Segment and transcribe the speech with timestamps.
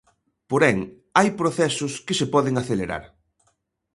[0.51, 0.77] Porén,
[1.17, 3.03] hai procesos que se poden acelerar.